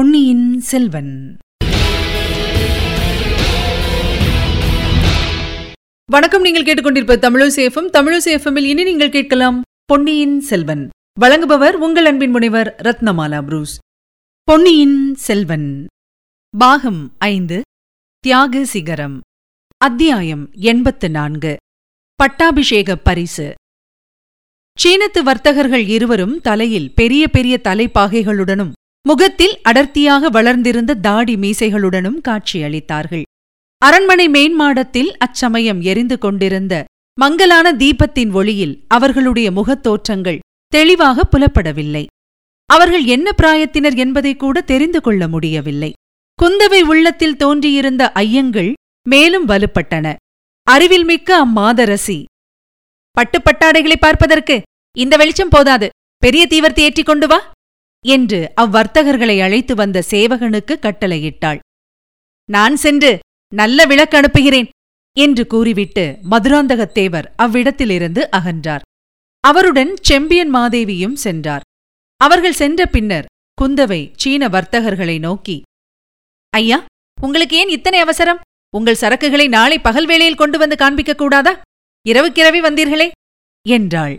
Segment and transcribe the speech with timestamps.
[0.00, 1.36] பொன்னியின் செல்வன்.
[6.06, 10.88] வணக்கம் நீங்கள் கேட்டுக்கொண்டிருப்ப தமிழசேஃபம் தமிழசேஃபமில் இனி நீங்கள் கேட்கலாம் பொன்னியின் செல்வன்.
[11.20, 13.78] வழங்குபவர் உங்கள் அன்பின் முனைவர் ரத்னமாலா புரூஸ்.
[14.42, 15.86] பொன்னியின் செல்வன்.
[16.58, 17.60] பாகம் ஐந்து
[18.18, 19.20] தியாக சிகரம்.
[19.76, 21.56] அத்தியாயம் எண்பத்து நான்கு
[22.14, 23.54] பட்டாபிஷேக பரிசு.
[24.84, 28.72] சீனத்து வர்த்தகர்கள் இருவரும் தலையில் பெரிய பெரிய தலைப்பாகைகளுடனும்
[29.08, 33.22] முகத்தில் அடர்த்தியாக வளர்ந்திருந்த தாடி மீசைகளுடனும் காட்சியளித்தார்கள்.
[33.78, 36.84] அரண்மனை மேன்மாடத்தில் அச்சமயம் எரிந்து கொண்டிருந்த
[37.20, 42.06] மங்கலான தீபத்தின் ஒளியில் அவர்களுடைய முகத்தோற்றங்கள் தெளிவாக புலப்படவில்லை.
[42.66, 45.92] அவர்கள் என்ன பிராயத்தினர் என்பதை கூட தெரிந்து கொள்ள முடியவில்லை.
[46.42, 48.72] குந்தவை உள்ளத்தில் தோன்றியிருந்த ஐயங்கள்
[49.08, 50.14] மேலும் வலுப்பட்டன.
[50.62, 52.24] அறிவில் மிக்க அம்மாதரசி.
[53.16, 54.62] பட்டுப்பட்டாடைகளை பார்ப்பதற்கு
[54.98, 55.88] இந்த வெளிச்சம் போதாது.
[56.16, 57.52] பெரிய தீவர்த்தி ஏற்றிக் கொண்டு வா.
[58.06, 61.58] என்று அவ்வர்த்தகர்களை அழைத்து வந்த சேவகனுக்கு கட்டளையிட்டாள்.
[62.50, 63.18] நான் சென்று
[63.54, 64.68] நல்ல விளக்கு அனுப்புகிறேன்
[65.16, 68.80] என்று கூறிவிட்டு மதுராந்தகத்தேவர் அவ்விடத்திலிருந்து அகன்றார்.
[69.40, 71.60] அவருடன் செம்பியன் மாதேவியும் சென்றார்.
[72.16, 73.26] அவர்கள் சென்ற பின்னர்
[73.62, 75.62] குந்தவை சீன வர்த்தகர்களை நோக்கி
[76.50, 76.84] ஐயா
[77.22, 78.40] உங்களுக்கு ஏன் இத்தனை அவசரம்?
[78.76, 81.60] உங்கள் சரக்குகளை நாளை பகல் வேளையில் கொண்டு வந்து காண்பிக்கக் கூடாதா?
[82.08, 83.10] இரவுக்கிரவே வந்தீர்களே
[83.68, 84.18] என்றாள்.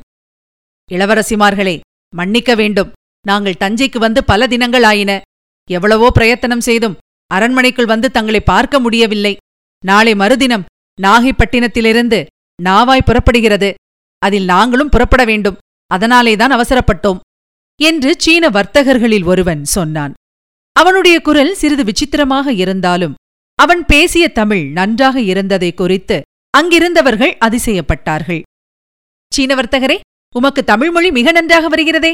[0.92, 1.80] இளவரசிமார்களே
[2.16, 2.92] மன்னிக்க வேண்டும்.
[3.28, 5.12] நாங்கள் தஞ்சைக்கு வந்து பல தினங்கள் ஆயின
[5.70, 6.98] எவ்வளவோ பிரயத்தனம் செய்தும்
[7.32, 9.34] அரண்மனைக்குள் வந்து தங்களை பார்க்க முடியவில்லை.
[9.84, 10.68] நாளை மறுதினம்
[11.02, 12.20] நாகைப்பட்டினத்திலிருந்து
[12.64, 13.70] நாவாய் புறப்படுகிறது.
[14.22, 15.60] அதில் நாங்களும் புறப்பட வேண்டும்.
[15.92, 17.22] அதனாலேதான் அவசரப்பட்டோம்
[17.80, 20.14] என்று சீன வர்த்தகர்களில் ஒருவன் சொன்னான்.
[20.76, 23.16] அவனுடைய குரல் சிறிது விசித்திரமாக இருந்தாலும்
[23.60, 26.18] அவன் பேசிய தமிழ் நன்றாக இருந்ததை குறித்து
[26.58, 28.42] அங்கிருந்தவர்கள் அதிசயப்பட்டார்கள்.
[29.32, 29.98] சீன வர்த்தகரே
[30.36, 32.14] உமக்கு தமிழ்மொழி மிக நன்றாக வருகிறதே.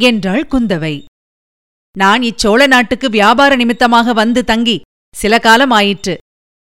[0.00, 1.04] என்றாள் குந்தவை.
[1.96, 4.80] நான் இச்சோழ நாட்டுக்கு வியாபார நிமித்தமாக வந்து தங்கி
[5.14, 6.14] சில காலம் ஆயிற்று.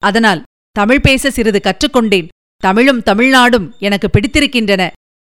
[0.03, 2.27] அதனால் தமிழ் பேச சிறிது கற்றுக்கொண்டேன்.
[2.57, 4.83] தமிழும் தமிழ்நாடும் எனக்கு பிடித்திருக்கின்றன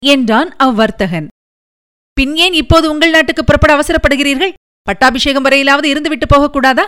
[0.02, 1.28] என்றான் அவ்வர்த்தகன்.
[2.12, 4.56] பின் ஏன் இப்போது உங்கள் நாட்டுக்கு புறப்பட அவசரப்படுகிறீர்கள்?
[4.82, 6.84] பட்டாபிஷேகம் வரையிலாவது இருந்துவிட்டு போகக்கூடாதா?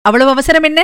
[0.00, 0.80] அவ்வளவு அவசரம் என்ன?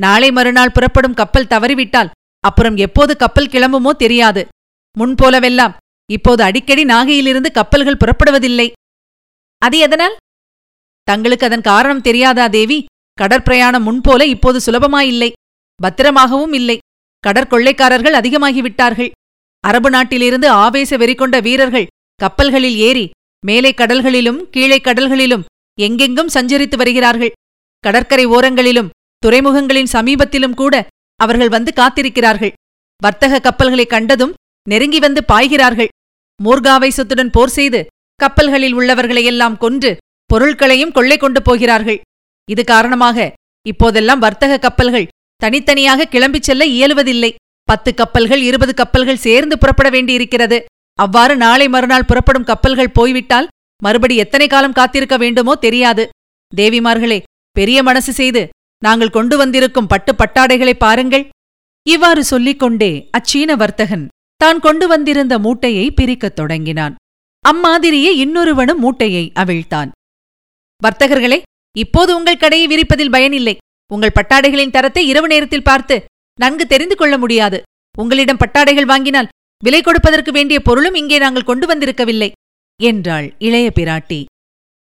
[0.00, 2.10] நாளை மறுநாள் புறப்படும் கப்பல் தவறிவிட்டால்
[2.40, 4.46] அப்புறம் எப்போது கப்பல் கிளம்புமோ தெரியாது.
[4.96, 5.76] முன்போலவெல்லாம்
[6.12, 8.72] இப்போது அடிக்கடி நாகையிலிருந்து கப்பல்கள் புறப்படுவதில்லை.
[9.58, 10.16] அது எதனால்?
[11.02, 12.84] தங்களுக்கு அதன் காரணம் தெரியாதா தேவி?
[13.20, 15.32] கடற்பிரயாணம் முன்போல இப்போது சுலபமாயில்லை.
[15.82, 16.78] பத்திரமாகவும் இல்லை.
[17.26, 19.10] கடற்கொள்ளைக்காரர்கள் அதிகமாகிவிட்டார்கள்.
[19.60, 23.10] அரபு நாட்டிலிருந்து ஆவேச வெறிகொண்ட வீரர்கள் கப்பல்களில் ஏறி
[23.46, 25.44] மேலே கடல்களிலும் கீழே கடல்களிலும்
[25.80, 27.32] எங்கெங்கும் சஞ்சரித்து வருகிறார்கள்.
[27.80, 28.90] கடற்கரை ஓரங்களிலும்
[29.26, 32.52] துறைமுகங்களின் சமீபத்திலும் கூட அவர்கள் வந்து காத்திருக்கிறார்கள்.
[33.02, 34.34] வர்த்தக கப்பல்களை கண்டதும்
[34.70, 35.90] நெருங்கி வந்து பாய்கிறார்கள்.
[36.40, 37.80] மூர்காவைசத்துடன் போர் செய்து
[38.20, 39.90] கப்பல்களில் உள்ளவர்களையெல்லாம் கொன்று
[40.30, 41.98] பொருட்களையும் கொள்ளை கொண்டு போகிறார்கள்.
[42.48, 43.26] இது காரணமாக
[43.66, 45.10] இப்போதெல்லாம் வர்த்தக கப்பல்கள்
[45.42, 47.30] தனித்தனியாக கிளம்பிச் செல்ல இயலுவதில்லை.
[47.68, 50.58] பத்து கப்பல்கள் இருபது கப்பல்கள் சேர்ந்து புறப்பட வேண்டியிருக்கிறது.
[50.98, 53.48] அவ்வாறு நாளை மறுநாள் புறப்படும் கப்பல்கள் போய்விட்டால்
[53.82, 56.04] மறுபடி எத்தனை காலம் காத்திருக்க வேண்டுமோ தெரியாது.
[56.52, 57.18] தேவிமார்களே
[57.56, 58.42] பெரிய மனசு செய்து
[58.82, 61.24] நாங்கள் கொண்டு வந்திருக்கும் பட்டு பட்டாடைகளை பாருங்கள்.
[61.86, 64.06] இவ்வாறு சொல்லிக் கொண்டே அச்சீன வர்த்தகன்
[64.36, 66.94] தான் கொண்டு வந்திருந்த மூட்டையை பிரிக்கத் தொடங்கினான்.
[67.44, 69.90] அம்மாதிரியே இன்னொருவனும் மூட்டையை அவிழ்த்தான்.
[70.82, 71.38] வர்த்தகர்களே
[71.76, 73.56] இப்போது உங்கள் கடையை விரிப்பதில் பயனில்லை.
[73.90, 75.96] உங்கள் பட்டாடைகளின் தரத்தை இரவு நேரத்தில் பார்த்து
[76.38, 77.58] நன்கு தெரிந்து கொள்ள முடியாது.
[77.98, 79.30] உங்களிடம் பட்டாடைகள் வாங்கினால்
[79.62, 82.30] விலை கொடுப்பதற்கு வேண்டிய பொருளும் இங்கே நாங்கள் கொண்டு வந்திருக்கவில்லை
[82.80, 84.20] என்றாள் இளைய பிராட்டி.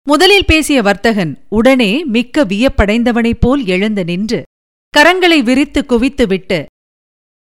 [0.08, 4.40] முதலில் பேசிய வர்த்தகன் உடனே மிக்க வியப்படைந்தவனைப் போல் எழுந்து நின்று
[4.94, 6.60] கரங்களை விரித்து குவித்துவிட்டு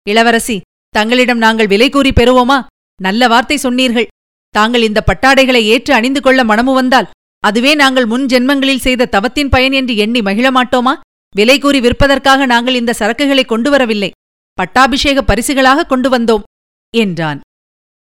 [0.07, 0.57] இளவரசி
[0.95, 2.57] தங்களிடம் நாங்கள் விலை கூறி பெறுவோமா?
[2.99, 4.07] நல்ல வார்த்தை சொன்னீர்கள்.
[4.55, 7.09] தாங்கள் இந்த பட்டாடைகளை ஏற்று அணிந்து கொள்ள மனமு வந்தால்
[7.43, 10.93] அதுவே நாங்கள் முன் ஜென்மங்களில் செய்த தவத்தின் பயன் என்று எண்ணி மகிழ மாட்டோமா?
[11.35, 14.09] விலை கூறி விற்பதற்காக நாங்கள் இந்த சரக்குகளை கொண்டு வரவில்லை
[14.57, 16.45] பட்டாபிஷேக பரிசுகளாக கொண்டு வந்தோம்
[16.93, 17.39] என்றான்.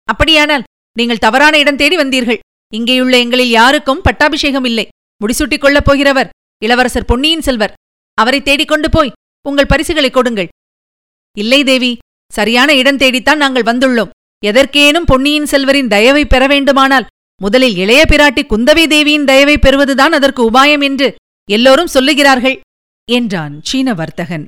[0.08, 0.68] அப்படியானால்
[1.00, 2.40] நீங்கள் தவறான இடம் தேடி வந்தீர்கள்.
[2.74, 4.86] இங்கேயுள்ள எங்களில் யாருக்கும் பட்டாபிஷேகம் இல்லை.
[5.22, 7.76] முடிசூட்டிக் கொள்ளப் போகிறவர் இளவரசர் பொன்னியின் செல்வர்.
[8.18, 9.16] அவரை தேடிக்கொண்டு போய்
[9.46, 10.50] உங்கள் பரிசுகளை கொடுங்கள்.
[11.38, 11.92] இல்லை தேவி.
[12.34, 14.10] சரியான இடம் தேடித்தான் நாங்கள் வந்துள்ளோம்.
[14.46, 17.06] எதற்கேனும் பொன்னியின் செல்வரின் தயவை பெற வேண்டுமானால்
[17.42, 21.16] முதலில் இளைய பிராட்டி குந்தவை தேவியின் தயவை பெறுவதுதான் அதற்கு உபாயம் என்று
[21.50, 22.60] எல்லோரும் சொல்லுகிறார்கள்
[23.12, 24.46] என்றான் சீன வர்த்தகன்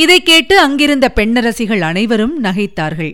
[0.00, 3.12] இதைக் கேட்டு அங்கிருந்த பெண்ணரசிகள் அனைவரும் நகைத்தார்கள்.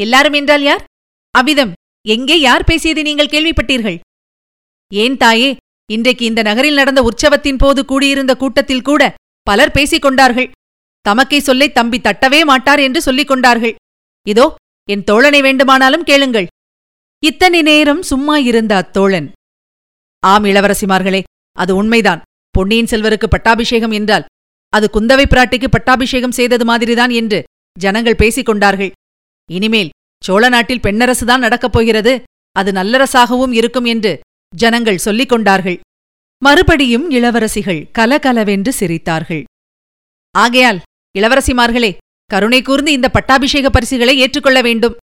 [0.00, 0.84] எல்லாரும் என்றால் யார்?
[1.30, 1.72] அவ்விதம்
[2.08, 3.98] எங்கே யார் பேசியதை நீங்கள் கேள்விப்பட்டீர்கள்?
[4.94, 5.56] ஏன் தாயே
[5.92, 10.50] இன்றைக்கு இந்த நகரில் நடந்த உற்சவத்தின் போது கூடியிருந்த கூட்டத்தில் கூட பலர் பேசிக் கொண்டார்கள்
[11.08, 13.74] தமக்கை சொல்லை தம்பி தட்டவே மாட்டார் என்று சொல்லிக் கொண்டார்கள்.
[14.26, 14.46] இதோ
[14.88, 16.48] என் தோழனை வேண்டுமானாலும் கேளுங்கள்.
[17.22, 19.28] இத்தனை நேரம் சும்மா இருந்த அத்தோழன்.
[20.22, 21.20] ஆம் இளவரசிமார்களே
[21.56, 22.22] அது உண்மைதான்.
[22.54, 24.26] பொன்னியின் செல்வருக்கு பட்டாபிஷேகம் என்றால்
[24.72, 27.38] அது குந்தவை பிராட்டிக்கு பட்டாபிஷேகம் செய்தது மாதிரிதான் என்று
[27.76, 28.92] ஜனங்கள் பேசிக் கொண்டார்கள்.
[29.48, 29.92] இனிமேல்
[30.22, 32.12] சோழ நாட்டில் பெண்ணரசுதான் நடக்கப் போகிறது.
[32.56, 34.12] அது நல்லரசாகவும் இருக்கும் என்று
[34.52, 35.78] ஜனங்கள் சொல்லிக் கொண்டார்கள்.
[36.42, 39.44] மறுபடியும் இளவரசிகள் கலகலவென்று சிரித்தார்கள்.
[40.34, 40.80] ஆகையால்
[41.18, 41.90] இளவரசிமார்களே
[42.30, 44.96] கருணை கூர்ந்து இந்த பட்டாபிஷேக பரிசுகளை ஏற்றுக்கொள்ள வேண்டும்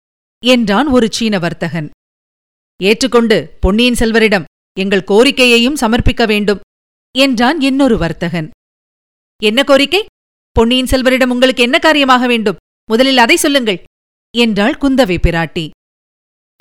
[0.43, 1.87] என்றான் ஒரு சீன வர்த்தகன்.
[2.79, 4.47] ஏற்றுக்கொண்டு பொன்னியின் செல்வரிடம்
[4.77, 6.61] எங்கள் கோரிக்கையையும் சமர்ப்பிக்க வேண்டும்
[7.15, 8.47] என்றான் இன்னொரு வர்த்தகன்.
[9.41, 10.01] என்ன கோரிக்கை?
[10.55, 12.59] பொன்னியின் செல்வரிடம் உங்களுக்கு என்ன காரியமாக வேண்டும்?
[12.89, 13.79] முதலில் அதை சொல்லுங்கள்
[14.35, 15.65] என்றாள் குந்தவை பிராட்டி.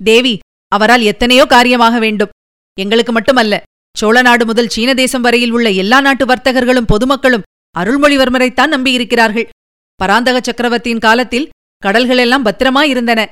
[0.01, 0.35] தேவி
[0.73, 2.35] அவரால் எத்தனையோ காரியமாக வேண்டும்.
[2.79, 3.55] எங்களுக்கு மட்டுமல்ல
[3.97, 7.47] சோழ நாடு முதல் சீன தேசம் வரையில் உள்ள எல்லா நாட்டு வர்த்தகர்களும் பொதுமக்களும்
[7.79, 9.49] அருள்மொழிவர்மரைத்தான் நம்பியிருக்கிறார்கள்.
[9.95, 11.49] பராந்தக சக்கரவர்த்தியின் காலத்தில்
[11.87, 13.27] கடல்களெல்லாம் பத்திரமாயிருந்தன.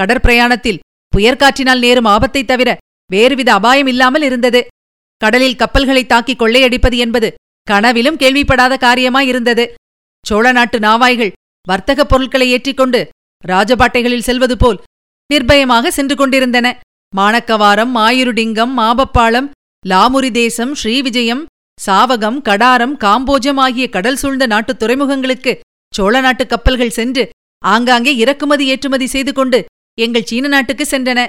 [0.00, 0.78] கடற்பிரயாணத்தில்
[1.16, 2.78] புயற்காற்றினால் நேரும் ஆபத்தைத் தவிர
[3.12, 4.66] வேறுவித அபாயம் இல்லாமல் இருந்தது.
[5.16, 9.66] கடலில் கப்பல்களை தாக்கி கொள்ளையடிப்பது என்பது கனவிலும் கேள்விப்படாத காரியமாயிருந்தது.
[10.26, 11.32] சோழ நாட்டு நாவாய்கள்
[11.68, 13.08] வர்த்தகப் பொருட்களை ஏற்றிக்கொண்டு
[13.48, 14.82] ராஜபாட்டைகளில் செல்வது போல்
[15.34, 16.80] நிர்பயமாக சென்று கொண்டிருந்தன.
[17.16, 19.50] மாணக்கவாரம் மாயுருடிங்கம் மாபப்பாளம்
[19.86, 21.46] லாமுரி தேசம் ஸ்ரீவிஜயம்
[21.86, 25.58] சாவகம் கடாரம் காம்போஜம் ஆகிய கடல் சூழ்ந்த நாட்டுத் துறைமுகங்களுக்கு
[25.94, 27.30] சோழ நாட்டு கப்பல்கள் சென்று
[27.64, 29.64] ஆங்காங்கே இறக்குமதி ஏற்றுமதி செய்து கொண்டு
[30.00, 31.26] எங்கள் சீன நாட்டுக்கு சென்றன.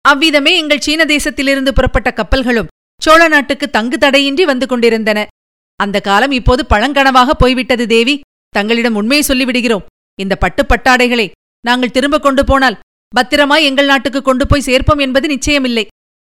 [0.00, 2.66] அவ்விதமே எங்கள் சீன தேசத்திலிருந்து புறப்பட்ட கப்பல்களும்
[3.02, 5.26] சோழ நாட்டுக்கு தங்கு தடையின்றி வந்து கொண்டிருந்தன.
[5.76, 8.20] அந்த காலம் இப்போது பழங்கனவாக போய்விட்டது தேவி.
[8.48, 9.84] தங்களிடம் உண்மையை சொல்லிவிடுகிறோம்.
[10.20, 11.30] இந்த பட்டுப் பட்டாடைகளை
[11.60, 12.78] நாங்கள் திரும்ப கொண்டு போனால்
[13.14, 15.86] பத்திரமாய் எங்கள் நாட்டுக்கு கொண்டு போய் சேர்ப்போம் என்பது நிச்சயமில்லை.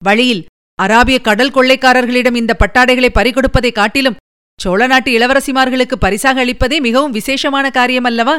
[0.04, 0.46] வழியில்
[0.80, 4.20] அராபிய கடல் கொள்ளைக்காரர்களிடம் இந்த பட்டாடைகளை பறிகொடுப்பதை காட்டிலும்
[4.60, 8.36] சோழ நாட்டு இளவரசிமார்களுக்கு பரிசாக அளிப்பதே மிகவும் விசேஷமான காரியமல்லவா?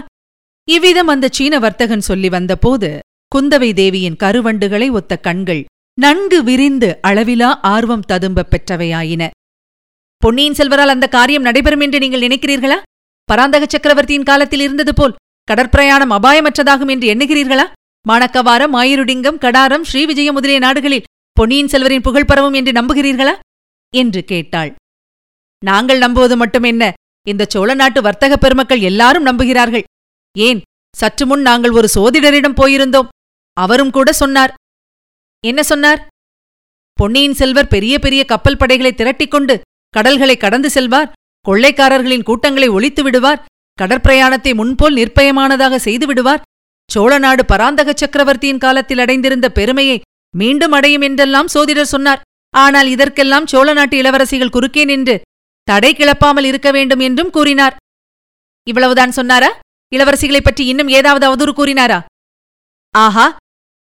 [0.68, 2.90] இவ்விதம் அந்த சீன வர்த்தகன் சொல்லி வந்தபோது
[3.32, 5.62] குந்தவை தேவியின் கருவண்டுகளை ஒத்த கண்கள்
[5.98, 9.22] நன்கு விரிந்து அளவிலா ஆர்வம் ததும்ப பெற்றவையாயின.
[10.22, 12.78] பொன்னியின் செல்வரால் அந்த காரியம் நடைபெறும் என்று நீங்கள் நினைக்கிறீர்களா?
[13.28, 15.16] பராந்தக சக்கரவர்த்தியின் காலத்தில் இருந்தது போல்
[15.48, 17.66] கடற்பிரயாணம் அபாயமற்றதாகும் என்று எண்ணுகிறீர்களா?
[18.06, 21.06] மாணக்கவாரம் ஆயிருடிங்கம் கடாரம் ஸ்ரீவிஜயம் முதலிய நாடுகளில்
[21.38, 23.34] பொன்னியின் செல்வரின் புகழ் பரவும் என்று நம்புகிறீர்களா?
[23.94, 24.74] என்று கேட்டாள்.
[25.64, 26.90] நாங்கள் நம்புவது மட்டுமென்ன
[27.26, 29.82] இந்த சோழ நாட்டு வர்த்தக பெருமக்கள் எல்லாரும் நம்புகிறார்கள்.
[30.38, 30.62] ஏன்?
[30.96, 33.08] சற்று முன் நாங்கள் ஒரு சோதிடரிடம் போயிருந்தோம்.
[33.52, 34.54] அவரும் கூட சொன்னார்.
[35.44, 36.06] என்ன சொன்னார்?
[36.92, 39.60] பொன்னியின் செல்வர் பெரிய பெரிய கப்பல் படைகளை திரட்டிக்கொண்டு
[39.90, 41.12] கடல்களை கடந்து செல்வார்.
[41.48, 43.44] கொள்ளைக்காரர்களின் கூட்டங்களை ஒழித்து விடுவார்.
[43.82, 46.42] கடற்பிரயாணத்தை முன்போல் நிர்பயமானதாக செய்து விடுவார்.
[46.90, 50.00] சோழ நாடு பராந்தக சக்கரவர்த்தியின் காலத்தில் அடைந்திருந்த பெருமையை
[50.36, 52.20] மீண்டும் அடையும் என்றெல்லாம் சோதிடர் சொன்னார்.
[52.50, 55.20] ஆனால் இதற்கெல்லாம் சோழ நாட்டு இளவரசிகள் குறுக்கே நின்று
[55.62, 57.76] தடை கிளப்பாமல் இருக்க வேண்டும் என்றும் கூறினார்.
[58.68, 59.58] இவ்வளவுதான் சொன்னாரா?
[59.96, 62.04] இளவரசிகளைப் பற்றி இன்னும் ஏதாவது அவதூறு கூறினாரா?
[62.90, 63.36] ஆஹா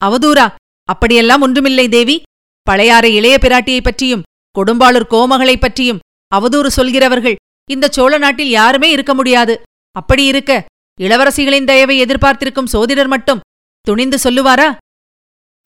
[0.04, 0.54] அவதூரா
[0.84, 2.22] அப்படியெல்லாம் ஒன்றுமில்லை தேவி.
[2.62, 4.22] பழையாறை இளைய பிராட்டியைப் பற்றியும்
[4.58, 5.98] கொடும்பாளூர் கோமகளைப் பற்றியும்
[6.36, 7.36] அவதூறு சொல்கிறவர்கள்
[7.70, 9.62] இந்த சோழ நாட்டில் யாருமே இருக்க முடியாது.
[9.92, 10.64] அப்படி இருக்க
[11.00, 13.40] இளவரசிகளின் தயவை எதிர்பார்த்திருக்கும் சோதிடர் மட்டும்
[13.80, 14.76] துணிந்து சொல்லுவாரா?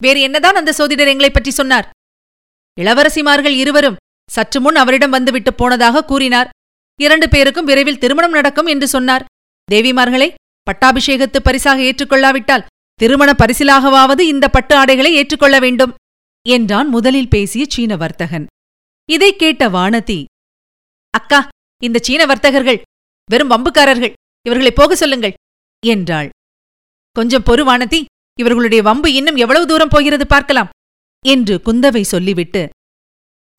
[0.03, 1.89] வேறு என்னதான் அந்த சோதிடர் எங்களைப் பற்றி சொன்னார்?
[2.81, 3.95] இளவரசிமார்கள் இருவரும்
[4.31, 6.49] சற்று முன் அவரிடம் வந்துவிட்டு போனதாக கூறினார்.
[7.01, 9.25] இரண்டு பேருக்கும் விரைவில் திருமணம் நடக்கும் என்று சொன்னார்.
[9.71, 10.33] தேவிமார்களே
[10.63, 15.93] பட்டாபிஷேகத்து பரிசாக ஏற்றுக்கொள்ளாவிட்டால் திருமண பரிசிலாகவாவது இந்த பட்டு ஆடைகளை ஏற்றுக்கொள்ள வேண்டும்
[16.49, 18.45] என்றான் முதலில் பேசிய சீன வர்த்தகன்
[19.09, 20.23] இதைக் கேட்ட வானதி
[21.09, 21.47] அக்கா
[21.83, 22.81] இந்த சீன வர்த்தகர்கள்
[23.29, 24.13] வெறும் வம்புக்காரர்கள்
[24.45, 25.33] இவர்களை போக சொல்லுங்கள்
[25.85, 26.29] என்றாள்.
[27.11, 28.05] கொஞ்சம் பொறு வானதி.
[28.37, 30.69] இவர்களுடைய வம்பு இன்னும் எவ்வளவு தூரம் போகிறது பார்க்கலாம்
[31.25, 32.61] என்று குந்தவை சொல்லிவிட்டு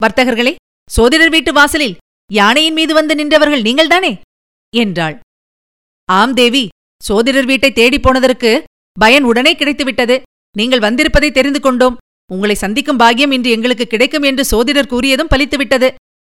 [0.01, 0.55] வர்த்தகர்களே
[0.91, 1.97] சோதிடர் வீட்டு வாசலில்
[2.31, 4.11] யானையின் மீது வந்து நின்றவர்கள் நீங்கள்தானே?
[4.77, 5.17] என்றாள்.
[6.09, 6.69] ஆம் தேவி
[7.05, 8.51] சோதிடர் வீட்டை தேடிப் போனதற்கு
[8.97, 10.17] பயன் உடனே கிடைத்துவிட்டது.
[10.57, 11.97] நீங்கள் வந்திருப்பதை தெரிந்து கொண்டோம்.
[12.33, 15.89] உங்களை சந்திக்கும் பாக்கியம் இன்று எங்களுக்கு கிடைக்கும் என்று சோதிடர் கூறியதும் பலித்துவிட்டது.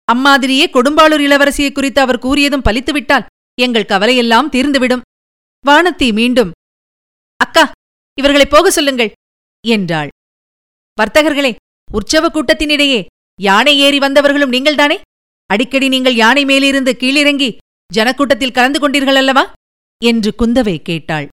[0.08, 3.26] அம்மாதிரியே கொடும்பாளூர் இளவரசியை குறித்து அவர் கூறியதும் பலித்துவிட்டால்
[3.60, 5.04] எங்கள் கவலையெல்லாம் தீர்ந்துவிடும்.
[5.64, 6.50] வானத்தி மீண்டும்
[7.36, 7.64] அக்கா
[8.18, 9.12] இவர்களை போக சொல்லுங்கள்
[9.66, 10.08] என்றாள்.
[10.98, 11.54] வர்த்தகர்களே
[11.92, 13.06] உற்சவ கூட்டத்தினிடையே
[13.40, 15.00] யானை ஏறி வந்தவர்களும் நீங்கள்தானே?
[15.46, 17.56] அடிக்கடி நீங்கள் யானை மேலிருந்து கீழிறங்கி
[17.94, 19.52] ஜனக்கூட்டத்தில் கலந்து கொண்டீர்கள் அல்லவா
[20.04, 21.28] என்று குந்தவை கேட்டாள்.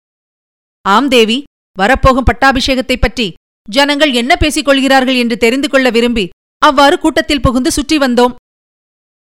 [0.89, 1.45] ஆம் தேவி
[1.79, 3.33] வரப்போகும் பட்டாபிஷேகத்தைப் பற்றி
[3.71, 8.35] ஜனங்கள் என்ன பேசிக் கொள்கிறார்கள் என்று தெரிந்து கொள்ள விரும்பி அவ்வாறு கூட்டத்தில் புகுந்து சுற்றி வந்தோம்.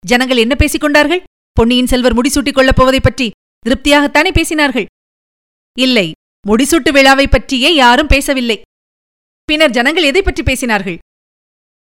[0.06, 1.22] ஜனங்கள் என்ன பேசிக் கொண்டார்கள்?
[1.52, 3.30] பொன்னியின் செல்வர் முடிசூட்டிக் கொள்ளப் போவதைப் பற்றி
[3.66, 4.84] திருப்தியாகத்தானே பேசினார்கள்?
[5.78, 6.12] இல்லை
[6.48, 8.60] முடிசூட்டு விழாவைப் பற்றியே யாரும் பேசவில்லை.
[9.44, 10.98] பின்னர் ஜனங்கள் எதைப் பற்றி பேசினார்கள்?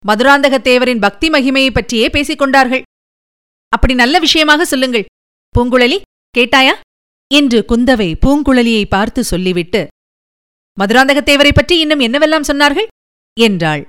[0.07, 2.81] மதுராந்தகத்தேவரின் பக்தி மகிமையைப் பற்றியே பேசிக் கொண்டார்கள்.
[3.69, 5.05] அப்படி நல்ல விஷயமாக சொல்லுங்கள்.
[5.59, 6.01] பூங்குழலி
[6.37, 6.73] கேட்டாயா?
[7.33, 9.87] என்று குந்தவை பூங்குழலியை பார்த்து சொல்லிவிட்டு
[10.79, 12.87] மதுராந்தகத்தேவரை பற்றி இன்னும் என்னவெல்லாம் சொன்னார்கள்?
[13.39, 13.85] என்றாள்.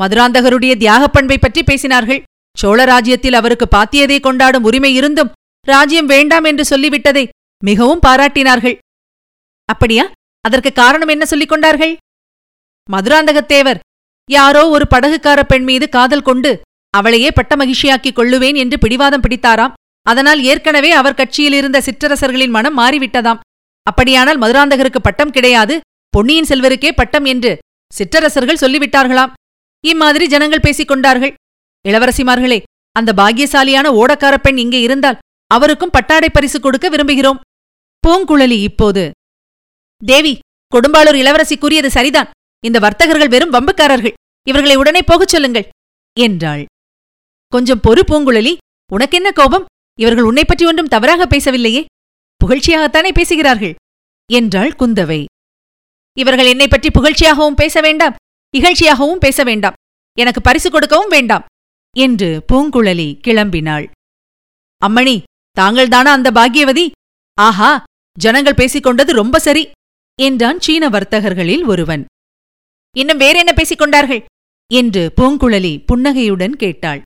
[0.00, 2.22] மதுராந்தகருடைய தியாகப் பண்பை பற்றி பேசினார்கள்.
[2.56, 5.32] சோழ ராஜ்யத்தில் அவருக்கு பாத்தியதை கொண்டாடும் உரிமை இருந்தும்
[5.66, 7.28] ராஜ்யம் வேண்டாம் என்று சொல்லிவிட்டதை
[7.64, 8.78] மிகவும் பாராட்டினார்கள்.
[9.72, 10.04] அப்படியா?
[10.44, 11.94] அதற்கு காரணம் என்ன சொல்லிக் கொண்டார்கள்?
[12.88, 13.82] மதுராந்தகத்தேவர்
[14.28, 16.50] யாரோ ஒரு படகுக்கார பெண் மீது காதல் கொண்டு
[16.90, 19.74] அவளையே பட்ட மகிழ்ச்சியாக்கிக் கொள்ளுவேன் என்று பிடிவாதம் பிடித்தாராம்.
[20.02, 23.40] அதனால் ஏற்கனவே அவர் கட்சியில் இருந்த சிற்றரசர்களின் மனம் மாறிவிட்டதாம்.
[23.82, 25.74] அப்படியானால் மதுராந்தகருக்கு பட்டம் கிடையாது
[26.14, 27.52] பொன்னியின் செல்வருக்கே பட்டம் என்று
[27.92, 29.34] சிற்றரசர்கள் சொல்லிவிட்டார்களாம்.
[29.84, 31.34] இம்மாதிரி ஜனங்கள் பேசிக் கொண்டார்கள்.
[31.84, 32.58] இளவரசிமார்களே
[32.96, 35.20] அந்த பாக்கியசாலியான ஓடக்கார பெண் இங்கே இருந்தால்
[35.50, 37.40] அவருக்கும் பட்டாடை பரிசு கொடுக்க விரும்புகிறோம்.
[38.04, 39.04] பூங்குழலி இப்போது
[40.02, 40.38] தேவி
[40.72, 42.30] கொடும்பாளூர் இளவரசி கூறியது சரிதான்.
[42.64, 44.16] இந்த வர்த்தகர்கள் வெறும் வம்புக்காரர்கள்.
[44.46, 45.68] இவர்களை உடனே போகச் சொல்லுங்கள்
[46.16, 46.64] என்றாள்.
[47.52, 48.52] கொஞ்சம் பொறு பூங்குழலி
[48.92, 49.64] உனக்கென்ன கோபம்?
[49.98, 51.82] இவர்கள் உன்னை பற்றி ஒன்றும் தவறாக பேசவில்லையே.
[52.40, 53.74] புகழ்ச்சியாகத்தானே பேசுகிறார்கள்
[54.30, 55.24] என்றாள் குந்தவை.
[56.16, 58.14] இவர்கள் என்னை பற்றி புகழ்ச்சியாகவும் பேச வேண்டாம்
[58.54, 59.76] இகழ்ச்சியாகவும் பேச வேண்டாம்.
[60.18, 61.46] எனக்கு பரிசு கொடுக்கவும் வேண்டாம்
[61.96, 63.86] என்று பூங்குழலி கிளம்பினாள்.
[64.82, 65.16] அம்மணி
[65.56, 66.90] தாங்கள்தானா அந்த பாக்கியவதி?
[67.38, 67.70] ஆஹா
[68.16, 69.64] ஜனங்கள் பேசிக் கொண்டது ரொம்ப சரி.
[70.18, 72.04] என்றான் சீன வர்த்தகர்களில் ஒருவன்.
[72.96, 74.22] இன்னும் வேறென்ன பேசிக் கொண்டார்கள்?
[74.70, 77.00] என்று பூங்குழலி புன்னகையுடன் கேட்டாள்.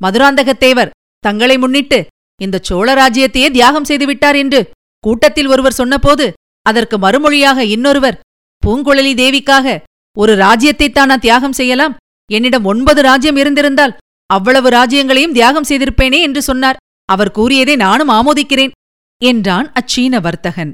[0.00, 0.92] மதுராந்தகத்தேவர்
[1.24, 1.98] தங்களை முன்னிட்டு
[2.40, 4.60] இந்த சோழ ராஜ்யத்தையே தியாகம் செய்துவிட்டார் என்று
[5.04, 8.20] கூட்டத்தில் ஒருவர் சொன்னபோது அதற்கு மறுமொழியாக இன்னொருவர்
[8.62, 9.76] பூங்குழலி தேவிக்காக
[10.16, 11.94] ஒரு ராஜ்யத்தைத்தானா தியாகம் செய்யலாம்?
[12.30, 16.80] என்னிடம் ஒன்பது ராஜ்யம் இருந்திருந்தால் அவ்வளவு ராஜ்யங்களையும் தியாகம் செய்திருப்பேனே என்று சொன்னார்.
[17.08, 18.74] அவர் கூறியதை நானும் ஆமோதிக்கிறேன்
[19.22, 20.72] என்றான் அச்சீன வர்த்தகன்.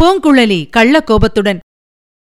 [0.00, 1.58] பூங்குழலி கள்ள கோபத்துடன்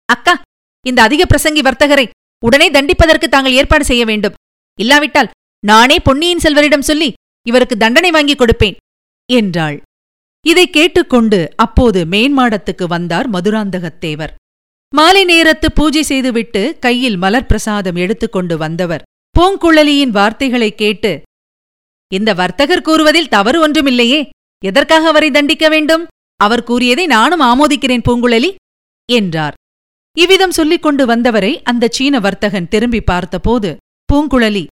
[0.04, 0.40] அக்கா
[0.86, 2.10] இந்த அதிக பிரசங்கி வர்த்தகரை
[2.44, 4.34] உடனே தண்டிப்பதற்கு தாங்கள் ஏற்பாடு செய்ய வேண்டும்.
[4.80, 5.30] இல்லாவிட்டால்
[5.66, 7.12] நானே பொன்னியின் செல்வரிடம் சொல்லி
[7.46, 8.76] இவருக்கு தண்டனை வாங்கிக் கொடுப்பேன்
[9.32, 9.82] என்றாள்.
[10.46, 14.28] இதை கேட்டுக்கொண்டு அப்போது மேன்மாடத்துக்கு வந்தார் மதுராந்தகத்தேவர்.
[14.94, 19.02] மாலை நேரத்து பூஜை செய்துவிட்டு கையில் மலர் பிரசாதம் எடுத்துக்கொண்டு வந்தவர்.
[19.38, 21.22] பூங்குழலியின் வார்த்தைகளைக் கேட்டு
[22.12, 24.28] இந்த வர்த்தகர் கூறுவதில் தவறு ஒன்றுமில்லையே
[24.64, 26.06] எதற்காக அவரை தண்டிக்க வேண்டும்?
[26.36, 28.54] அவர் கூறியதை நானும் ஆமோதிக்கிறேன் பூங்குழலி
[29.12, 29.54] என்றார்.
[30.16, 33.76] இவ்விதம் சொல்லிக் கொண்டு வந்தவரை அந்த சீன வர்த்தகன் திரும்பி பார்த்தபோது
[34.08, 34.66] பூங்குழலி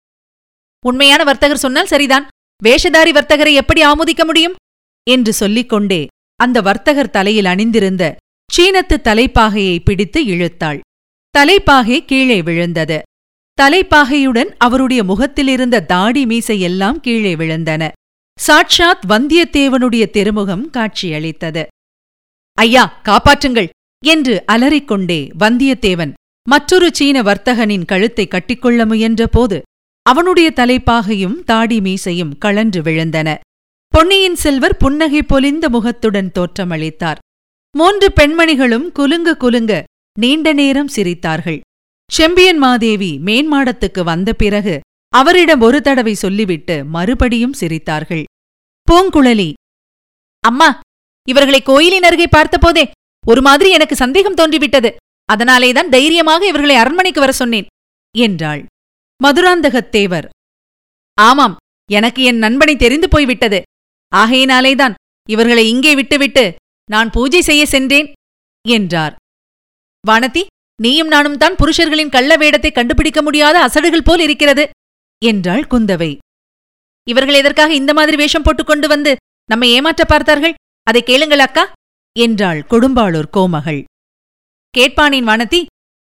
[0.86, 2.28] உண்மையான வர்த்தகர் சொன்னால் சரிதான்.
[2.64, 4.56] வேஷதாரி வர்த்தகரை எப்படி ஆமோதிக்க முடியும்?
[5.08, 8.04] என்று சொல்லிக் கொண்டே அந்த வர்த்தகர் தலையில் அணிந்திருந்த
[8.50, 10.80] சீனத்து தலைப்பாகையை பிடித்து இழுத்தாள்.
[11.30, 13.02] தலைப்பாகை கீழே விழுந்தது.
[13.62, 17.92] தலைப்பாகையுடன் அவருடைய முகத்திலிருந்த தாடி மீசை எல்லாம் கீழே விழுந்தன.
[18.40, 21.64] சாட்சாத் வந்தியத்தேவனுடைய திருமுகம் காட்சியளித்தது.
[22.58, 23.70] ஐயா காப்பாற்றுங்கள்
[24.06, 26.14] என்று அலறிக்கொண்டே வந்தியத்தேவன்
[26.50, 29.62] மற்றொரு சீன வர்த்தகனின் கழுத்தை கட்டிக்கொள்ள முயன்றபோது
[30.02, 33.36] அவனுடைய தலைப்பாகையும் தாடி மீசையும் கழன்று விழுந்தன.
[33.88, 37.22] பொன்னியின் செல்வர் புன்னகை பொலிந்த முகத்துடன் தோற்றமளித்தார்.
[37.78, 39.84] மூன்று பெண்மணிகளும் குலுங்க குலுங்க
[40.20, 41.60] நீண்ட நேரம் சிரித்தார்கள்.
[42.12, 44.80] செம்பியன் மாதேவி மேன்மாடத்துக்கு வந்த பிறகு
[45.14, 48.24] அவரிடம் ஒரு தடவை சொல்லிவிட்டு மறுபடியும் சிரித்தார்கள்.
[48.88, 49.50] பூங்குழலி
[50.44, 50.70] அம்மா
[51.28, 52.84] இவர்களை கோயிலின் அருகே பார்த்தபோதே
[53.24, 54.90] ஒரு மாதிரி எனக்கு சந்தேகம் தோன்றிவிட்டது.
[55.30, 57.70] அதனாலேதான் தைரியமாக இவர்களை அரண்மனைக்கு வர சொன்னேன்
[58.16, 58.64] என்றாள்.
[59.22, 60.28] மதுராந்தகத்தேவர்
[61.18, 61.56] ஆமாம்
[61.90, 63.60] எனக்கு என் நண்பனை தெரிந்து போய்விட்டது.
[64.12, 64.98] ஆகையினாலேதான்
[65.30, 66.44] இவர்களை இங்கே விட்டுவிட்டு
[66.90, 68.08] நான் பூஜை செய்ய சென்றேன்
[68.66, 69.14] என்றார்.
[70.04, 70.44] வானதி
[70.80, 74.64] நீயும் நானும் தான் புருஷர்களின் கள்ள வேடத்தை கண்டுபிடிக்க முடியாத அசடுகள் போல் இருக்கிறது.
[75.24, 76.12] என்றாள் குந்தவை.
[77.08, 79.12] இவர்கள் எதற்காக இந்த மாதிரி வேஷம் போட்டுக் கொண்டு வந்து
[79.50, 80.54] நம்மை ஏமாற்ற பார்த்தார்கள்?
[80.84, 81.64] அதை கேளுங்கள் அக்கா
[82.20, 83.84] என்றாள் கொடும்பாளூர் கோமகள்.
[84.78, 85.62] கேட்பானின் வானதி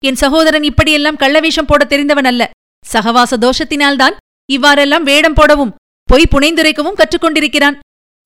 [0.05, 2.51] என் சகோதரன் இப்படியெல்லாம் கள்ளவேஷம் போடத் தெரிந்தவன் அல்ல.
[2.85, 4.17] சகவாச தோஷத்தினால்தான்
[4.53, 7.79] இவ்வாறெல்லாம் வேடம் போடவும் பொய் புனைந்துரைக்கவும் கற்றுக்கொண்டிருக்கிறான்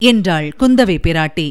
[0.02, 1.46] என்றாள் குந்தவை பிராட்டி.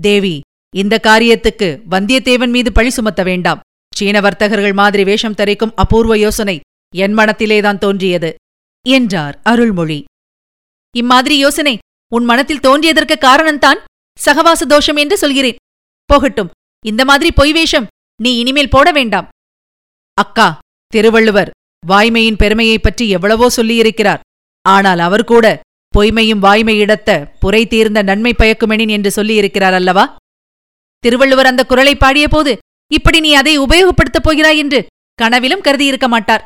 [0.00, 0.40] தேவி
[0.76, 3.62] இந்த காரியத்துக்கு வந்தியத்தேவன் மீது பழி சுமத்த வேண்டாம்.
[3.96, 6.56] சீன வர்த்தகர்கள் மாதிரி வேஷம் தரிக்கும் அபூர்வ யோசனை
[6.96, 8.34] என் மனத்திலேதான் தோன்றியது
[8.88, 10.04] என்றார் அருள்மொழி.
[10.96, 11.78] இம்மாதிரி யோசனை
[12.12, 13.78] உன் மனத்தில் தோன்றியதற்கு காரணம்தான்
[14.26, 15.56] சகவாச தோஷம் என்று சொல்கிறேன்.
[16.04, 16.50] போகட்டும்
[16.86, 17.86] இந்த மாதிரி பொய் வேஷம்
[18.22, 19.28] நீ இனிமேல் போட வேண்டாம்.
[20.14, 21.50] அக்கா திருவள்ளுவர்
[21.88, 24.20] வாய்மையின் பெருமையைப் பற்றி எவ்வளவோ சொல்லியிருக்கிறார்.
[24.62, 25.60] ஆனால் அவர் கூட
[25.98, 30.16] பொய்மையும் வாய்மையிடத்த புரை தீர்ந்த நன்மை பயக்குமெனின் என்று சொல்லியிருக்கிறார் அல்லவா?
[30.98, 32.56] திருவள்ளுவர் அந்த குரலை பாடியபோது
[32.92, 36.44] இப்படி நீ அதை உபயோகப்படுத்தப் போகிறாய் என்று கனவிலும் கருதியிருக்க மாட்டார்.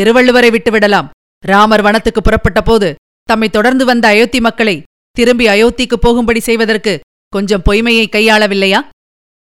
[0.00, 1.10] திருவள்ளுவரை விட்டுவிடலாம்.
[1.44, 2.88] ராமர் வனத்துக்கு புறப்பட்ட போது
[3.28, 4.76] தம்மை தொடர்ந்து வந்த அயோத்தி மக்களை
[5.16, 6.92] திரும்பி அயோத்திக்கு போகும்படி செய்வதற்கு
[7.32, 8.80] கொஞ்சம் பொய்மையை கையாளவில்லையா?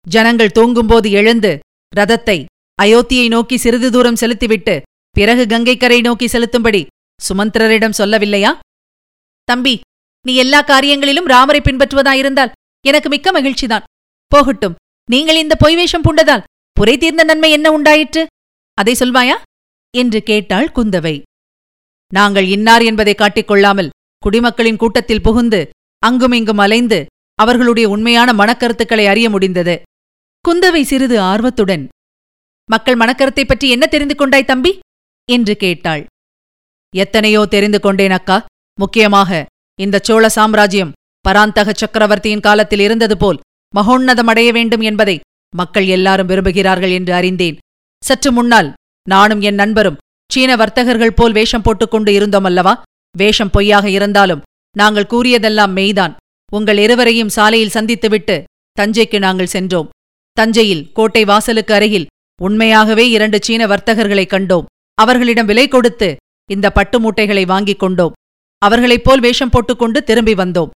[0.05, 1.51] ஜனங்கள் தூங்கும்போது எழுந்து
[1.93, 2.37] ரதத்தை
[2.79, 4.75] அயோத்தியை நோக்கி சிறிது தூரம் செலுத்திவிட்டு
[5.15, 6.81] பிறகு கங்கைக்கரை நோக்கி செலுத்தும்படி
[7.19, 8.51] சுமந்திரரிடம் சொல்லவில்லையா?
[9.47, 9.75] தம்பி
[10.25, 12.53] நீ எல்லா காரியங்களிலும் ராமரை பின்பற்றுவதாயிருந்தால்
[12.85, 13.87] எனக்கு மிக்க மகிழ்ச்சிதான்.
[14.31, 14.77] போகட்டும்
[15.09, 16.45] நீங்கள் இந்த பொய்வேஷம் பூண்டதால்
[16.77, 18.23] புரை தீர்ந்த நன்மை என்ன உண்டாயிற்று?
[18.77, 19.37] அதை சொல்வாயா?
[19.93, 21.15] என்று கேட்டாள் குந்தவை.
[22.11, 25.61] நாங்கள் இன்னார் என்பதை காட்டிக்கொள்ளாமல் குடிமக்களின் கூட்டத்தில் புகுந்து
[26.03, 26.99] அங்குமிங்கும் அலைந்து
[27.39, 29.75] அவர்களுடைய உண்மையான மனக்கருத்துக்களை அறிய முடிந்தது.
[30.45, 31.83] குந்தவை சிறிது ஆர்வத்துடன்
[32.69, 34.71] மக்கள் மனக்கருத்தை பற்றி என்ன தெரிந்து கொண்டாய் தம்பி?
[35.29, 36.03] என்று கேட்டாள்.
[36.93, 38.37] எத்தனையோ தெரிந்து கொண்டேன் அக்கா.
[38.79, 39.31] முக்கியமாக
[39.79, 40.93] இந்த சோழ சாம்ராஜ்யம்
[41.25, 43.41] பராந்தக சக்கரவர்த்தியின் காலத்தில் இருந்தது போல்
[43.73, 45.15] மகோன்னதமடைய வேண்டும் என்பதை
[45.53, 47.57] மக்கள் எல்லாரும் விரும்புகிறார்கள் என்று அறிந்தேன்.
[48.03, 48.69] சற்று முன்னால்
[49.09, 49.97] நானும் என் நண்பரும்
[50.33, 52.81] சீன வர்த்தகர்கள் போல் வேஷம் போட்டுக்கொண்டு இருந்தோம் அல்லவா?
[53.17, 54.41] வேஷம் பொய்யாக இருந்தாலும்
[54.77, 56.15] நாங்கள் கூறியதெல்லாம் மெய்தான்.
[56.51, 58.43] உங்கள் இருவரையும் சாலையில் சந்தித்துவிட்டு
[58.79, 59.89] தஞ்சைக்கு நாங்கள் சென்றோம்.
[60.31, 62.05] தஞ்சையில் கோட்டை வாசலுக்கு அருகில்
[62.41, 64.65] உண்மையாகவே இரண்டு சீன வர்த்தகர்களைக் கண்டோம்.
[64.93, 66.15] அவர்களிடம் விலை கொடுத்து
[66.51, 68.11] இந்த பட்டு மூட்டைகளை வாங்கிக் கொண்டோம்.
[68.57, 70.69] அவர்களைப் போல் வேஷம் போட்டுக்கொண்டு திரும்பி வந்தோம்.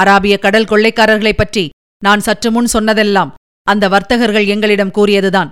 [0.00, 1.68] அராபிய கடல் கொள்ளைக்காரர்களைப் பற்றி
[2.04, 5.50] நான் சற்று முன் சொன்னதெல்லாம் அந்த வர்த்தகர்கள் எங்களிடம் கூறியதுதான்.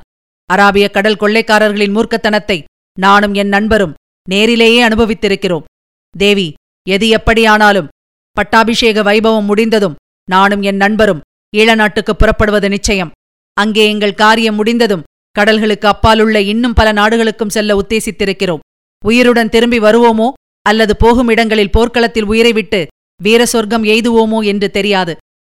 [0.51, 2.59] அராபிய கடல் கொள்ளைக்காரர்களின் மூர்க்கத்தனத்தை
[2.99, 5.67] நானும் என் நண்பரும் நேரிலேயே அனுபவித்திருக்கிறோம்.
[6.15, 6.49] தேவி
[6.87, 7.91] எது எப்படியானாலும்
[8.37, 13.13] பட்டாபிஷேக வைபவம் முடிந்ததும் நானும் என் நண்பரும் ஈழநாட்டுக்கு புறப்படுவது நிச்சயம்.
[13.57, 18.63] அங்கே எங்கள் காரியம் முடிந்ததும் கடல்களுக்கு அப்பாலுள்ள இன்னும் பல நாடுகளுக்கும் செல்ல உத்தேசித்திருக்கிறோம்.
[19.05, 20.29] உயிருடன் திரும்பி வருவோமோ
[20.67, 22.81] அல்லது போகும் இடங்களில் போர்க்களத்தில் உயிரை விட்டு
[23.21, 25.13] வீர சொர்க்கம் எய்துவோமோ என்று தெரியாது.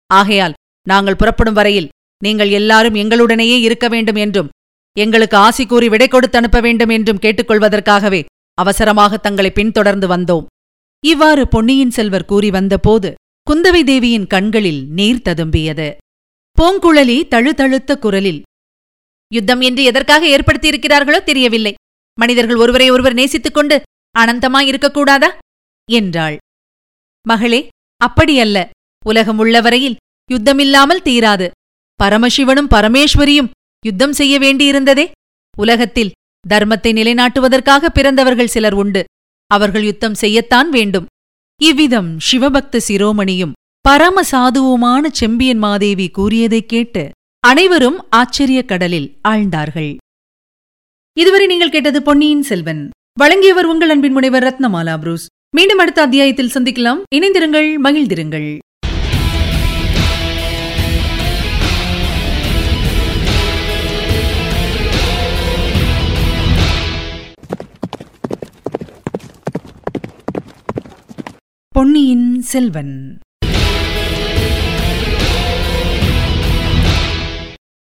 [0.09, 4.51] ஆகையால் நாங்கள் புறப்படும் வரையில் நீங்கள் எல்லாரும் எங்களுடனேயே இருக்க வேண்டும் என்றும்
[4.97, 8.21] எங்களுக்கு ஆசி கூறி விடை கொடுத்து அனுப்ப வேண்டும் என்றும் கேட்டுக்கொள்வதற்காகவே
[8.57, 10.45] அவசரமாக தங்களை பின்தொடர்ந்து வந்தோம்.
[11.03, 13.13] இவ்வாறு பொன்னியின் செல்வர் கூறி வந்தபோது
[13.47, 15.87] குந்தவை தேவியின் கண்களில் நீர் ததும்பியது.
[16.57, 18.41] பூங்குழலி தழுதழுத்த குரலில்
[19.31, 21.73] யுத்தம் என்று எதற்காக ஏற்படுத்தியிருக்கிறார்களோ தெரியவில்லை.
[22.19, 23.81] மனிதர்கள் ஒருவரை ஒருவர் நேசித்துக் கொண்டு
[24.19, 25.29] அனந்தமாய் இருக்கக்கூடாதா?
[25.91, 26.37] என்றாள்.
[27.25, 27.67] மகளே
[28.01, 28.57] அப்படியல்ல.
[29.05, 29.99] உலகம் உள்ளவரையில்
[30.29, 31.47] யுத்தமில்லாமல் தீராது.
[32.03, 33.51] பரமசிவனும் பரமேஸ்வரியும்
[33.85, 35.11] யுத்தம் செய்ய வேண்டியிருந்ததே?
[35.57, 36.11] உலகத்தில்
[36.49, 39.03] தர்மத்தை நிலைநாட்டுவதற்காக பிறந்தவர்கள் சிலர் உண்டு.
[39.47, 41.05] அவர்கள் யுத்தம் செய்யத்தான் வேண்டும்.
[41.61, 49.97] இவ்விதம் சிவபக்த சிரோமணியும் பரம சாதுவுமான செம்பியன் மாதேவி கூறியதைக் கேட்டு அனைவரும் ஆச்சரியக் கடலில் ஆழ்ந்தார்கள்.
[51.17, 52.89] இதுவரை நீங்கள் கேட்டது பொன்னியின் செல்வன்.
[53.19, 55.27] வழங்கியவர் உங்கள் அன்பின் முனைவர் ரத்னமாலா புரூஸ்.
[55.55, 57.03] மீண்டும் அடுத்த அத்தியாயத்தில் சந்திக்கலாம்.
[57.15, 58.57] இணைந்திருங்கள் மகிழ்ந்திருங்கள்.
[71.75, 73.19] பொன்னியின் செல்வன்.